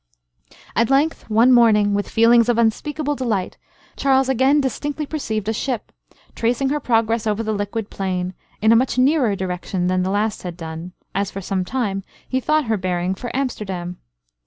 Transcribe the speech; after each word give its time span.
At 0.75 0.89
length, 0.89 1.29
one 1.29 1.51
morning, 1.51 1.93
with 1.93 2.09
feelings 2.09 2.49
of 2.49 2.57
unspeakable 2.57 3.13
delight, 3.15 3.59
Charles 3.95 4.29
again 4.29 4.59
distinctly 4.59 5.05
perceived 5.05 5.47
a 5.47 5.53
ship, 5.53 5.91
tracing 6.33 6.69
her 6.69 6.79
progress 6.79 7.27
over 7.27 7.43
the 7.43 7.53
liquid 7.53 7.91
plain, 7.91 8.33
in 8.63 8.71
a 8.71 8.75
much 8.75 8.97
nearer 8.97 9.35
direction 9.35 9.85
than 9.85 10.01
the 10.01 10.09
last 10.09 10.41
had 10.41 10.57
done, 10.57 10.93
as 11.13 11.29
for 11.29 11.39
some 11.39 11.63
time 11.63 12.03
he 12.27 12.39
thought 12.39 12.65
her 12.65 12.77
bearing 12.77 13.13
for 13.13 13.29
Amsterdam. 13.35 13.97